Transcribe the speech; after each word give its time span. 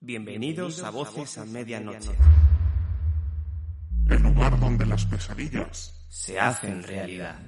Bienvenidos 0.00 0.82
a 0.82 0.90
Voces 0.90 1.38
a 1.38 1.46
Medianoche. 1.46 2.10
El 4.10 4.22
lugar 4.22 4.60
donde 4.60 4.84
las 4.84 5.06
pesadillas 5.06 6.06
Se 6.10 6.38
hacen 6.38 6.82
realidad. 6.82 7.38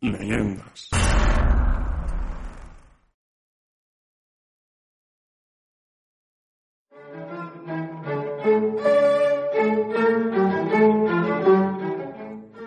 leyendas. 0.00 0.88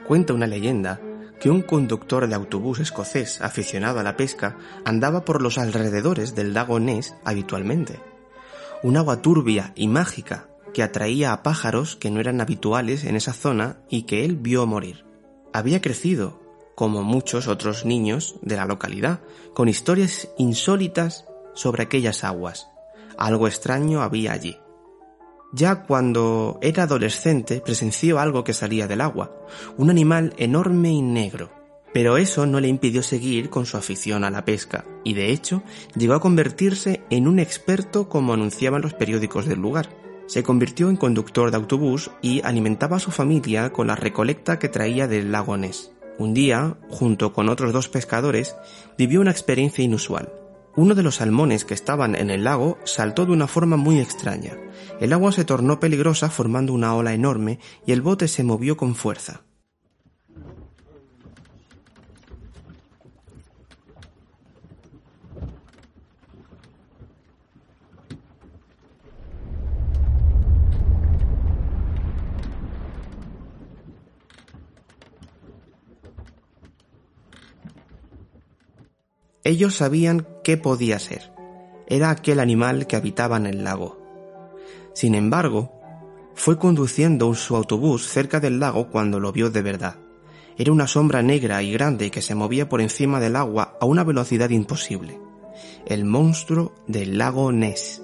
Cuenta 0.07 0.33
una 0.33 0.45
leyenda 0.45 1.01
que 1.39 1.49
un 1.49 1.61
conductor 1.61 2.27
de 2.27 2.35
autobús 2.35 2.79
escocés 2.79 3.41
aficionado 3.41 3.99
a 3.99 4.03
la 4.03 4.15
pesca 4.15 4.57
andaba 4.85 5.25
por 5.25 5.41
los 5.41 5.57
alrededores 5.57 6.35
del 6.35 6.53
lago 6.53 6.79
Ness 6.79 7.15
habitualmente. 7.23 7.99
Un 8.83 8.97
agua 8.97 9.21
turbia 9.21 9.73
y 9.75 9.87
mágica 9.87 10.47
que 10.73 10.83
atraía 10.83 11.33
a 11.33 11.41
pájaros 11.41 11.95
que 11.95 12.11
no 12.11 12.19
eran 12.19 12.39
habituales 12.41 13.03
en 13.03 13.15
esa 13.15 13.33
zona 13.33 13.77
y 13.89 14.03
que 14.03 14.25
él 14.25 14.35
vio 14.35 14.65
morir. 14.67 15.05
Había 15.53 15.81
crecido, 15.81 16.41
como 16.75 17.01
muchos 17.01 17.47
otros 17.47 17.85
niños 17.85 18.35
de 18.41 18.57
la 18.57 18.65
localidad, 18.65 19.21
con 19.53 19.69
historias 19.69 20.29
insólitas 20.37 21.25
sobre 21.53 21.83
aquellas 21.83 22.23
aguas. 22.23 22.67
Algo 23.17 23.47
extraño 23.47 24.01
había 24.01 24.33
allí. 24.33 24.57
Ya 25.55 25.83
cuando 25.83 26.59
era 26.61 26.83
adolescente 26.83 27.61
presenció 27.61 28.19
algo 28.19 28.43
que 28.43 28.51
salía 28.51 28.87
del 28.87 28.99
agua, 28.99 29.31
un 29.77 29.89
animal 29.89 30.33
enorme 30.35 30.91
y 30.91 31.01
negro. 31.01 31.49
Pero 31.93 32.17
eso 32.17 32.45
no 32.45 32.59
le 32.59 32.67
impidió 32.67 33.01
seguir 33.01 33.49
con 33.49 33.65
su 33.65 33.77
afición 33.77 34.25
a 34.25 34.29
la 34.29 34.43
pesca, 34.43 34.83
y 35.05 35.13
de 35.13 35.31
hecho 35.31 35.63
llegó 35.95 36.13
a 36.13 36.19
convertirse 36.19 37.03
en 37.09 37.25
un 37.25 37.39
experto 37.39 38.09
como 38.09 38.33
anunciaban 38.33 38.81
los 38.81 38.93
periódicos 38.95 39.45
del 39.45 39.61
lugar. 39.61 39.87
Se 40.27 40.43
convirtió 40.43 40.89
en 40.89 40.97
conductor 40.97 41.51
de 41.51 41.57
autobús 41.57 42.11
y 42.21 42.41
alimentaba 42.41 42.97
a 42.97 42.99
su 42.99 43.11
familia 43.11 43.71
con 43.71 43.87
la 43.87 43.95
recolecta 43.95 44.59
que 44.59 44.67
traía 44.67 45.07
del 45.07 45.31
lago 45.31 45.55
Ness. 45.55 45.89
Un 46.17 46.33
día, 46.33 46.75
junto 46.89 47.31
con 47.31 47.47
otros 47.47 47.71
dos 47.71 47.87
pescadores, 47.87 48.57
vivió 48.97 49.21
una 49.21 49.31
experiencia 49.31 49.85
inusual. 49.85 50.33
Uno 50.77 50.93
de 50.93 51.03
los 51.03 51.15
salmones 51.15 51.63
que 51.63 51.73
estaban 51.73 52.15
en 52.15 52.29
el 52.29 52.43
lago 52.43 52.77
saltó 52.83 53.25
de 53.25 53.31
una 53.31 53.47
forma 53.47 53.77
muy 53.77 53.99
extraña. 53.99 54.57
El 54.99 55.13
agua 55.13 55.31
se 55.31 55.45
tornó 55.45 55.79
peligrosa 55.79 56.29
formando 56.29 56.73
una 56.73 56.93
ola 56.95 57.13
enorme 57.13 57.59
y 57.85 57.93
el 57.93 58.01
bote 58.01 58.27
se 58.27 58.43
movió 58.43 58.75
con 58.75 58.93
fuerza. 58.93 59.43
Ellos 79.45 79.75
sabían 79.75 80.34
qué 80.45 80.57
podía 80.57 80.99
ser. 80.99 81.33
Era 81.87 82.11
aquel 82.11 82.39
animal 82.39 82.85
que 82.85 82.95
habitaba 82.95 83.37
en 83.37 83.47
el 83.47 83.63
lago. 83.63 83.97
Sin 84.93 85.15
embargo, 85.15 85.73
fue 86.35 86.59
conduciendo 86.59 87.33
su 87.33 87.55
autobús 87.55 88.07
cerca 88.07 88.39
del 88.39 88.59
lago 88.59 88.91
cuando 88.91 89.19
lo 89.19 89.31
vio 89.31 89.49
de 89.49 89.63
verdad. 89.63 89.95
Era 90.55 90.71
una 90.71 90.85
sombra 90.85 91.23
negra 91.23 91.63
y 91.63 91.73
grande 91.73 92.11
que 92.11 92.21
se 92.21 92.35
movía 92.35 92.69
por 92.69 92.79
encima 92.79 93.19
del 93.19 93.35
agua 93.35 93.75
a 93.81 93.87
una 93.87 94.03
velocidad 94.03 94.51
imposible. 94.51 95.19
El 95.87 96.05
monstruo 96.05 96.75
del 96.85 97.17
lago 97.17 97.51
Ness. 97.51 98.03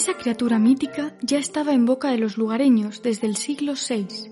Esa 0.00 0.14
criatura 0.14 0.58
mítica 0.58 1.14
ya 1.20 1.36
estaba 1.36 1.74
en 1.74 1.84
boca 1.84 2.10
de 2.10 2.16
los 2.16 2.38
lugareños 2.38 3.02
desde 3.02 3.26
el 3.26 3.36
siglo 3.36 3.74
VI, 3.74 4.30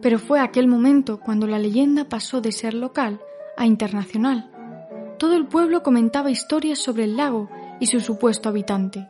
pero 0.00 0.20
fue 0.20 0.38
aquel 0.38 0.68
momento 0.68 1.18
cuando 1.18 1.48
la 1.48 1.58
leyenda 1.58 2.08
pasó 2.08 2.40
de 2.40 2.52
ser 2.52 2.72
local 2.72 3.20
a 3.56 3.66
internacional. 3.66 4.48
Todo 5.18 5.34
el 5.34 5.48
pueblo 5.48 5.82
comentaba 5.82 6.30
historias 6.30 6.78
sobre 6.78 7.02
el 7.02 7.16
lago 7.16 7.50
y 7.80 7.86
su 7.86 7.98
supuesto 7.98 8.48
habitante. 8.48 9.08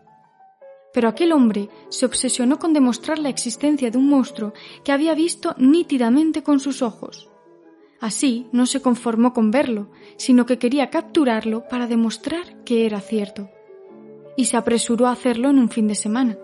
Pero 0.95 1.11
aquel 1.11 1.31
hombre 1.31 1.69
se 1.91 2.07
obsesionó 2.07 2.59
con 2.59 2.73
demostrar 2.73 3.19
la 3.19 3.29
existencia 3.29 3.91
de 3.91 3.99
un 3.99 4.09
monstruo 4.09 4.55
que 4.85 4.93
había 4.93 5.15
visto 5.15 5.55
nítidamente 5.59 6.43
con 6.43 6.59
sus 6.59 6.81
ojos. 6.81 7.29
Así 8.01 8.47
no 8.51 8.65
se 8.65 8.81
conformó 8.81 9.35
con 9.35 9.51
verlo, 9.51 9.91
sino 10.17 10.47
que 10.47 10.59
quería 10.59 10.89
capturarlo 10.89 11.69
para 11.69 11.87
demostrar 11.87 12.65
que 12.65 12.87
era 12.87 13.03
cierto 13.03 13.51
y 14.37 14.47
se 14.47 14.57
apresuró 14.57 15.07
a 15.07 15.13
hacerlo 15.13 15.51
en 15.51 15.59
un 15.59 15.69
fin 15.69 15.89
de 15.89 15.95
semana. 15.95 16.39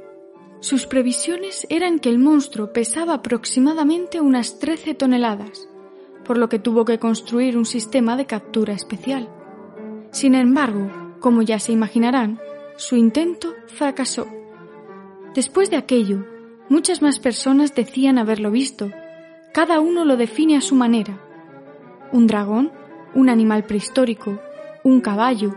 Sus 0.61 0.87
previsiones 0.87 1.67
eran 1.71 2.01
que 2.01 2.09
el 2.09 2.19
monstruo 2.19 2.73
pesaba 2.73 3.15
aproximadamente 3.15 4.21
unas 4.21 4.59
13 4.59 4.95
toneladas, 4.95 5.69
por 6.25 6.37
lo 6.37 6.49
que 6.49 6.59
tuvo 6.59 6.85
que 6.85 6.99
construir 6.99 7.57
un 7.57 7.65
sistema 7.65 8.17
de 8.17 8.27
captura 8.27 8.75
especial. 8.75 9.29
Sin 10.11 10.35
embargo, 10.35 10.91
como 11.21 11.43
ya 11.43 11.59
se 11.59 11.73
imaginarán, 11.73 12.41
su 12.77 12.97
intento 12.97 13.55
fracasó. 13.67 14.27
Después 15.35 15.71
de 15.71 15.77
aquello, 15.77 16.27
muchas 16.69 17.03
más 17.03 17.21
personas 17.21 17.75
decían 17.75 18.19
haberlo 18.19 18.51
visto. 18.51 18.91
Cada 19.53 19.81
uno 19.81 20.05
lo 20.05 20.17
define 20.17 20.57
a 20.57 20.61
su 20.61 20.75
manera. 20.75 21.21
Un 22.13 22.27
dragón, 22.27 22.73
un 23.15 23.29
animal 23.29 23.65
prehistórico, 23.65 24.41
un 24.83 25.01
caballo, 25.01 25.55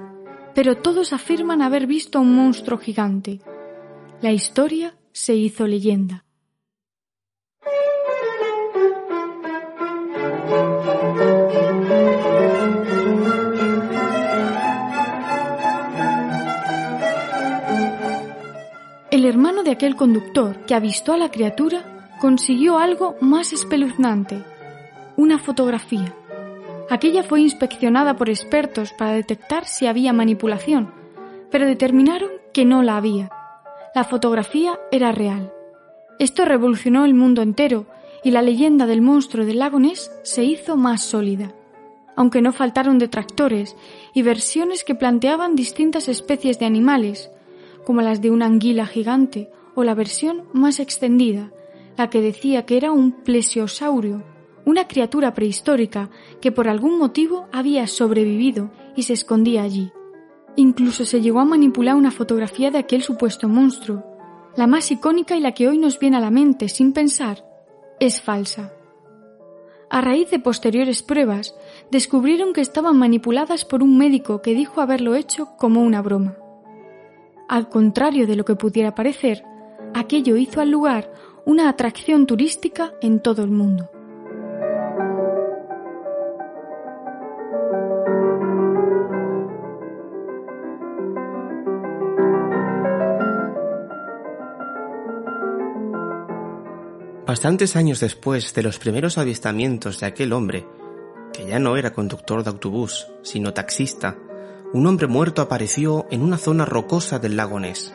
pero 0.53 0.77
todos 0.77 1.13
afirman 1.13 1.61
haber 1.61 1.87
visto 1.87 2.17
a 2.17 2.21
un 2.21 2.35
monstruo 2.35 2.77
gigante. 2.77 3.39
La 4.21 4.31
historia 4.31 4.95
se 5.11 5.35
hizo 5.35 5.67
leyenda. 5.67 6.25
El 19.09 19.25
hermano 19.25 19.63
de 19.63 19.71
aquel 19.71 19.95
conductor 19.95 20.65
que 20.65 20.73
avistó 20.73 21.13
a 21.13 21.17
la 21.17 21.29
criatura 21.29 22.15
consiguió 22.19 22.77
algo 22.77 23.15
más 23.19 23.51
espeluznante, 23.51 24.43
una 25.17 25.37
fotografía. 25.37 26.15
Aquella 26.91 27.23
fue 27.23 27.39
inspeccionada 27.39 28.17
por 28.17 28.29
expertos 28.29 28.91
para 28.91 29.13
detectar 29.13 29.63
si 29.63 29.87
había 29.87 30.11
manipulación, 30.11 30.93
pero 31.49 31.65
determinaron 31.65 32.31
que 32.51 32.65
no 32.65 32.83
la 32.83 32.97
había. 32.97 33.31
La 33.95 34.03
fotografía 34.03 34.77
era 34.91 35.13
real. 35.13 35.53
Esto 36.19 36.43
revolucionó 36.43 37.05
el 37.05 37.13
mundo 37.13 37.43
entero 37.43 37.85
y 38.25 38.31
la 38.31 38.41
leyenda 38.41 38.87
del 38.87 39.01
monstruo 39.01 39.45
del 39.45 39.59
lago 39.59 39.79
Ness 39.79 40.11
se 40.23 40.43
hizo 40.43 40.75
más 40.75 41.01
sólida. 41.01 41.53
Aunque 42.17 42.41
no 42.41 42.51
faltaron 42.51 42.97
detractores 42.97 43.77
y 44.13 44.21
versiones 44.21 44.83
que 44.83 44.93
planteaban 44.93 45.55
distintas 45.55 46.09
especies 46.09 46.59
de 46.59 46.65
animales, 46.65 47.31
como 47.85 48.01
las 48.01 48.21
de 48.21 48.31
una 48.31 48.47
anguila 48.47 48.85
gigante 48.85 49.49
o 49.75 49.85
la 49.85 49.95
versión 49.95 50.43
más 50.51 50.81
extendida, 50.81 51.53
la 51.95 52.09
que 52.09 52.21
decía 52.21 52.65
que 52.65 52.75
era 52.75 52.91
un 52.91 53.13
plesiosaurio, 53.13 54.23
una 54.65 54.87
criatura 54.87 55.33
prehistórica 55.33 56.09
que 56.41 56.51
por 56.51 56.67
algún 56.67 56.97
motivo 56.97 57.47
había 57.51 57.87
sobrevivido 57.87 58.71
y 58.95 59.03
se 59.03 59.13
escondía 59.13 59.63
allí. 59.63 59.91
Incluso 60.55 61.05
se 61.05 61.21
llegó 61.21 61.39
a 61.39 61.45
manipular 61.45 61.95
una 61.95 62.11
fotografía 62.11 62.71
de 62.71 62.79
aquel 62.79 63.01
supuesto 63.01 63.47
monstruo. 63.47 64.03
La 64.55 64.67
más 64.67 64.91
icónica 64.91 65.35
y 65.35 65.39
la 65.39 65.53
que 65.53 65.67
hoy 65.67 65.77
nos 65.77 65.97
viene 65.97 66.17
a 66.17 66.21
la 66.21 66.31
mente 66.31 66.67
sin 66.67 66.93
pensar 66.93 67.45
es 67.99 68.21
falsa. 68.21 68.73
A 69.89 70.01
raíz 70.01 70.31
de 70.31 70.39
posteriores 70.39 71.03
pruebas, 71.03 71.55
descubrieron 71.91 72.53
que 72.53 72.61
estaban 72.61 72.97
manipuladas 72.97 73.65
por 73.65 73.83
un 73.83 73.97
médico 73.97 74.41
que 74.41 74.53
dijo 74.53 74.81
haberlo 74.81 75.15
hecho 75.15 75.49
como 75.57 75.81
una 75.81 76.01
broma. 76.01 76.37
Al 77.49 77.67
contrario 77.67 78.25
de 78.27 78.37
lo 78.37 78.45
que 78.45 78.55
pudiera 78.55 78.95
parecer, 78.95 79.43
aquello 79.93 80.37
hizo 80.37 80.61
al 80.61 80.71
lugar 80.71 81.11
una 81.45 81.67
atracción 81.67 82.25
turística 82.25 82.93
en 83.01 83.19
todo 83.19 83.43
el 83.43 83.51
mundo. 83.51 83.89
Bastantes 97.31 97.77
años 97.77 98.01
después 98.01 98.53
de 98.53 98.61
los 98.61 98.77
primeros 98.77 99.17
avistamientos 99.17 100.01
de 100.01 100.05
aquel 100.05 100.33
hombre, 100.33 100.67
que 101.31 101.45
ya 101.47 101.59
no 101.59 101.77
era 101.77 101.93
conductor 101.93 102.43
de 102.43 102.49
autobús, 102.49 103.07
sino 103.21 103.53
taxista, 103.53 104.17
un 104.73 104.85
hombre 104.85 105.07
muerto 105.07 105.41
apareció 105.41 106.07
en 106.11 106.23
una 106.23 106.37
zona 106.37 106.65
rocosa 106.65 107.19
del 107.19 107.37
lago 107.37 107.57
Ness. 107.57 107.93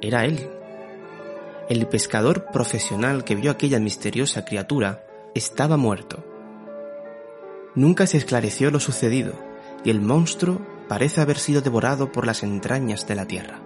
Era 0.00 0.24
él. 0.24 0.50
El 1.68 1.86
pescador 1.86 2.46
profesional 2.52 3.22
que 3.22 3.36
vio 3.36 3.52
aquella 3.52 3.78
misteriosa 3.78 4.44
criatura 4.44 5.06
estaba 5.36 5.76
muerto. 5.76 6.24
Nunca 7.76 8.08
se 8.08 8.16
esclareció 8.16 8.72
lo 8.72 8.80
sucedido 8.80 9.34
y 9.84 9.90
el 9.90 10.00
monstruo 10.00 10.66
parece 10.88 11.20
haber 11.20 11.38
sido 11.38 11.60
devorado 11.60 12.10
por 12.10 12.26
las 12.26 12.42
entrañas 12.42 13.06
de 13.06 13.14
la 13.14 13.26
tierra. 13.28 13.65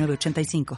906985. 0.07 0.65